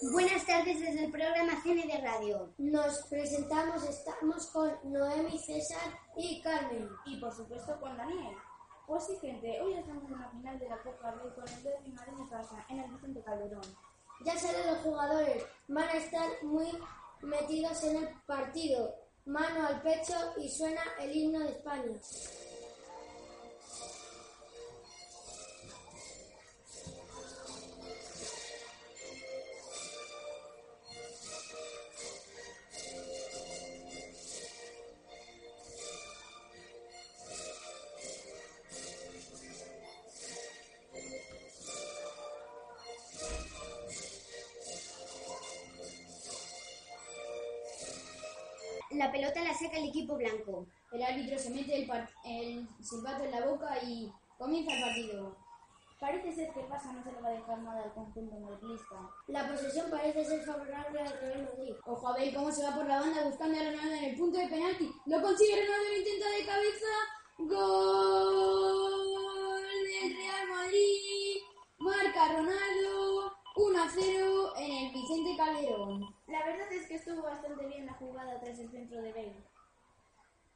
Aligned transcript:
Buenas 0.00 0.46
tardes 0.46 0.78
desde 0.78 1.06
el 1.06 1.10
programa 1.10 1.60
Cine 1.60 1.84
de 1.84 2.00
Radio. 2.00 2.54
Nos 2.58 3.02
presentamos, 3.10 3.82
estamos 3.82 4.46
con 4.46 4.70
Noemi, 4.84 5.36
César 5.40 5.92
y 6.16 6.40
Carmen. 6.40 6.88
Y 7.04 7.16
por 7.16 7.34
supuesto 7.34 7.76
con 7.80 7.96
Daniel. 7.96 8.36
Pues 8.86 9.06
sí, 9.06 9.16
gente, 9.20 9.60
hoy 9.60 9.74
estamos 9.74 10.04
en 10.04 10.20
la 10.20 10.30
final 10.30 10.56
de 10.60 10.68
la 10.68 10.78
Copa 10.82 11.10
Rey 11.10 11.32
con 11.34 11.48
el 11.48 11.62
Derby 11.64 11.90
Madrid 11.90 12.12
de 12.16 12.28
casa 12.28 12.64
en 12.68 12.78
el 12.78 12.90
Vicente 12.92 13.22
Calderón. 13.24 13.76
Ya 14.24 14.38
salen 14.38 14.68
los 14.68 14.78
jugadores, 14.78 15.44
van 15.66 15.88
a 15.88 15.94
estar 15.94 16.30
muy 16.44 16.68
metidos 17.22 17.82
en 17.82 17.96
el 17.96 18.08
partido, 18.24 18.94
mano 19.24 19.66
al 19.66 19.82
pecho 19.82 20.14
y 20.36 20.48
suena 20.48 20.82
el 21.00 21.12
himno 21.12 21.40
de 21.40 21.50
España. 21.50 21.98
La 48.98 49.12
pelota 49.12 49.44
la 49.44 49.54
saca 49.54 49.78
el 49.78 49.90
equipo 49.90 50.16
blanco. 50.16 50.66
El 50.90 51.00
árbitro 51.04 51.38
se 51.38 51.50
mete 51.50 51.86
el, 52.24 52.68
silbato 52.82 53.22
en 53.22 53.30
la 53.30 53.46
boca 53.46 53.78
y 53.84 54.12
comienza 54.36 54.74
el 54.74 54.82
partido. 54.82 55.36
Parece 56.00 56.32
ser 56.32 56.52
que 56.52 56.66
Barça 56.66 56.92
no 56.92 57.04
se 57.04 57.12
le 57.12 57.20
va 57.20 57.28
a 57.28 57.32
dejar 57.32 57.58
nada 57.60 57.84
al 57.84 57.92
conjunto 57.94 58.34
madridista. 58.40 58.96
La 59.28 59.48
posesión 59.48 59.88
parece 59.88 60.24
ser 60.24 60.42
favorable 60.44 61.00
al 61.00 61.12
Real 61.20 61.44
Madrid. 61.44 61.76
Ojo 61.86 62.08
a 62.08 62.16
ver 62.16 62.34
cómo 62.34 62.50
se 62.50 62.64
va 62.64 62.74
por 62.74 62.86
la 62.86 62.98
banda 62.98 63.22
buscando 63.22 63.60
a 63.60 63.62
Ronaldo 63.62 63.94
en 63.94 64.04
el 64.04 64.16
punto 64.16 64.36
de 64.36 64.48
penalti. 64.48 64.90
Lo 65.06 65.22
consigue 65.22 65.64
Ronaldo, 65.64 65.90
lo 65.90 65.98
intenta 65.98 66.28
de 66.30 66.44
cabeza. 66.44 66.92
Gol 67.38 67.56
del 69.84 70.16
Real 70.16 70.48
Madrid. 70.48 71.36
Marca 71.78 72.32
Ronaldo. 72.32 73.38
1 73.58 73.82
a 73.82 73.88
0 73.88 74.02
en 74.02 74.04
el 74.04 74.06
Vicente 74.06 74.17
Calderón. 75.38 76.16
La 76.26 76.44
verdad 76.44 76.72
es 76.72 76.88
que 76.88 76.96
estuvo 76.96 77.22
bastante 77.22 77.64
bien 77.66 77.86
la 77.86 77.92
jugada 77.92 78.40
tras 78.40 78.58
el 78.58 78.70
centro 78.72 79.00
de 79.00 79.12
Bale. 79.12 79.44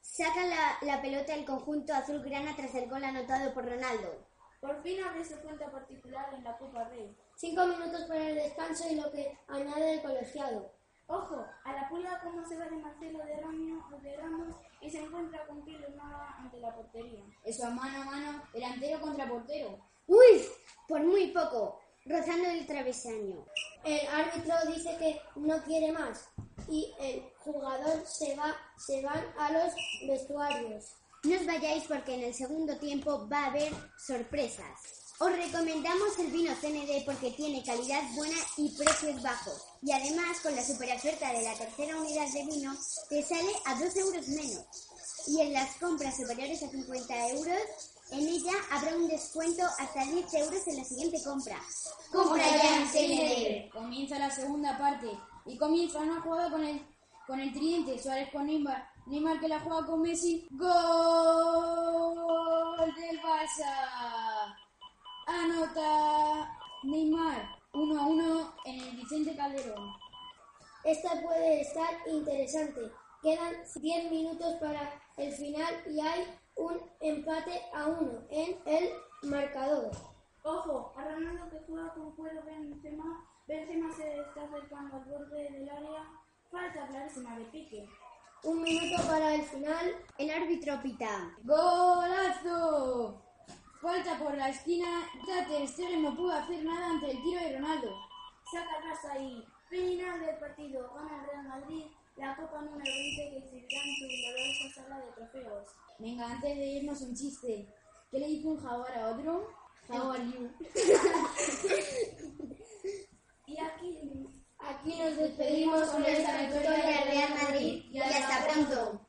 Saca 0.00 0.46
la, 0.46 0.78
la 0.80 1.02
pelota 1.02 1.34
el 1.34 1.44
conjunto 1.44 1.92
azulgrana 1.92 2.56
tras 2.56 2.74
el 2.74 2.88
gol 2.88 3.04
anotado 3.04 3.52
por 3.52 3.66
Ronaldo. 3.66 4.26
Por 4.58 4.82
fin 4.82 5.04
abre 5.04 5.22
su 5.22 5.38
cuenta 5.40 5.70
particular 5.70 6.32
en 6.32 6.44
la 6.44 6.56
Copa 6.56 6.84
Rey. 6.84 7.14
Cinco 7.36 7.66
minutos 7.66 8.04
para 8.08 8.30
el 8.30 8.36
descanso 8.36 8.88
y 8.90 8.94
lo 8.94 9.10
que 9.10 9.38
añade 9.48 9.94
el 9.94 10.02
colegiado. 10.02 10.72
Ojo, 11.06 11.44
a 11.64 11.72
la 11.72 11.88
pulga 11.90 12.18
como 12.22 12.46
se 12.46 12.56
va 12.56 12.64
de 12.64 12.76
Marcelo 12.76 13.18
de, 13.18 14.16
Ramos 14.16 14.56
y 14.80 14.88
se 14.88 15.02
encuentra 15.02 15.46
con 15.46 15.62
Keylor 15.62 15.90
Nava 15.90 16.36
ante 16.38 16.58
la 16.58 16.74
portería. 16.74 17.22
Eso 17.44 17.66
a 17.66 17.70
mano 17.70 18.00
a 18.00 18.04
mano, 18.06 18.42
delantero 18.54 19.00
contra 19.00 19.28
portero. 19.28 19.78
¡Uy! 20.06 20.42
Por 20.88 21.02
muy 21.02 21.32
poco, 21.32 21.80
rozando 22.06 22.48
el 22.48 22.66
travesaño. 22.66 23.44
El 23.84 24.06
árbitro 24.08 24.54
dice 24.74 24.96
que 24.98 25.20
no 25.36 25.62
quiere 25.64 25.92
más 25.92 26.28
y 26.68 26.92
el 27.00 27.22
jugador 27.38 28.04
se 28.06 28.34
va, 28.36 28.54
se 28.78 29.02
van 29.02 29.24
a 29.38 29.52
los 29.52 29.72
vestuarios. 30.06 30.84
No 31.24 31.36
os 31.36 31.46
vayáis 31.46 31.84
porque 31.84 32.14
en 32.14 32.24
el 32.24 32.34
segundo 32.34 32.76
tiempo 32.78 33.28
va 33.28 33.44
a 33.44 33.46
haber 33.46 33.72
sorpresas. 33.98 35.00
Os 35.18 35.30
recomendamos 35.32 36.18
el 36.18 36.28
vino 36.28 36.50
CND 36.62 37.04
porque 37.04 37.30
tiene 37.32 37.62
calidad 37.62 38.02
buena 38.14 38.38
y 38.56 38.70
precios 38.70 39.20
bajos. 39.22 39.66
Y 39.82 39.92
además, 39.92 40.40
con 40.40 40.56
la 40.56 40.64
super 40.64 40.96
oferta 40.96 41.30
de 41.30 41.42
la 41.42 41.54
tercera 41.54 41.96
unidad 41.96 42.26
de 42.32 42.46
vino, 42.46 42.74
te 43.10 43.22
sale 43.22 43.52
a 43.66 43.78
2 43.78 43.96
euros 43.96 44.28
menos. 44.28 44.64
Y 45.26 45.42
en 45.42 45.52
las 45.52 45.76
compras 45.76 46.16
superiores 46.16 46.62
a 46.62 46.70
50 46.70 47.28
euros, 47.28 47.60
en 48.12 48.28
ella 48.28 48.52
habrá 48.70 48.96
un 48.96 49.08
descuento 49.08 49.62
hasta 49.78 50.04
10 50.04 50.34
euros 50.34 50.66
en 50.68 50.76
la 50.76 50.84
siguiente 50.84 51.22
compra. 51.24 51.60
¡Compra 52.12 52.44
ya 52.44 52.76
en 52.78 52.88
CND! 52.88 53.70
Comienza 53.70 54.18
la 54.18 54.30
segunda 54.30 54.76
parte 54.78 55.10
y 55.46 55.56
comienza 55.56 56.00
una 56.00 56.20
jugada 56.20 56.50
con 56.50 56.64
el, 56.64 56.84
con 57.26 57.40
el 57.40 57.52
tridente. 57.52 57.98
Suárez 57.98 58.30
con 58.32 58.46
Neymar. 58.46 58.88
Neymar 59.06 59.40
que 59.40 59.48
la 59.48 59.60
juega 59.60 59.86
con 59.86 60.02
Messi. 60.02 60.46
¡Gol 60.50 60.68
del 62.94 63.20
Barça! 63.22 64.56
Anota 65.26 66.58
Neymar. 66.84 67.60
1 67.72 68.00
a 68.00 68.06
1 68.06 68.54
en 68.64 68.80
el 68.80 68.96
Vicente 68.96 69.36
Calderón. 69.36 69.92
Esta 70.84 71.20
puede 71.22 71.60
estar 71.60 71.94
interesante. 72.08 72.80
Quedan 73.22 73.54
10 73.74 74.10
minutos 74.10 74.54
para 74.60 74.98
el 75.18 75.30
final 75.32 75.74
y 75.86 76.00
hay 76.00 76.24
un 76.56 76.80
empate 77.00 77.60
a 77.74 77.86
uno 77.86 78.22
en 78.30 78.58
el 78.64 78.90
marcador. 79.24 79.90
Ojo, 80.42 80.94
a 80.96 81.04
Ronaldo 81.04 81.50
que 81.50 81.58
juega 81.66 81.92
con 81.92 82.16
cuero 82.16 82.42
Benzema. 82.46 83.26
Benzema 83.46 83.94
se 83.94 84.20
está 84.20 84.44
acercando 84.44 84.96
al 84.96 85.04
borde 85.04 85.50
del 85.50 85.68
área. 85.68 86.06
Falta 86.50 86.88
clarísima 86.88 87.38
de 87.38 87.44
pique. 87.46 87.86
Un 88.44 88.62
minuto 88.62 89.02
para 89.06 89.34
el 89.34 89.42
final. 89.42 89.96
El 90.16 90.30
árbitro 90.30 90.80
pita. 90.82 91.30
¡Golazo! 91.44 93.22
Falta 93.82 94.18
por 94.18 94.34
la 94.34 94.48
esquina. 94.48 95.02
Ter 95.26 95.68
Stegen 95.68 96.02
no 96.02 96.16
pudo 96.16 96.32
hacer 96.32 96.64
nada 96.64 96.86
ante 96.86 97.10
el 97.10 97.22
tiro 97.22 97.38
de 97.38 97.58
Ronaldo. 97.58 97.94
Saca 98.50 98.80
Barça 98.80 99.20
y 99.20 99.44
final 99.68 100.20
del 100.20 100.38
partido. 100.38 100.90
Gana 100.94 101.20
el 101.20 101.26
Real 101.26 101.48
Madrid 101.48 101.84
la 102.20 102.36
Copa 102.36 102.60
número 102.60 102.84
20 102.84 103.30
que 103.30 103.38
exhibirá 103.38 103.80
en 103.82 103.94
su 103.96 104.06
gloriosa 104.06 104.74
sala 104.74 104.96
de 105.04 105.12
trofeos. 105.12 105.68
Venga, 105.98 106.30
antes 106.30 106.56
de 106.56 106.66
irnos 106.66 107.00
un 107.00 107.14
chiste. 107.14 107.66
¿Qué 108.10 108.18
le 108.18 108.26
dice 108.26 108.48
un 108.48 108.60
jaguar 108.60 108.98
a 108.98 109.10
otro? 109.10 109.48
How 109.88 110.12
are 110.12 110.24
you? 110.24 110.50
Y 113.46 113.58
aquí 113.58 114.30
Aquí 114.58 114.94
nos 114.98 115.16
despedimos 115.16 115.88
con 115.88 116.04
esta 116.04 116.36
victoria 116.36 116.70
Victoria 116.70 117.04
Real 117.04 117.30
Madrid 117.42 117.84
y 117.90 117.98
hasta 117.98 118.46
pronto. 118.46 118.99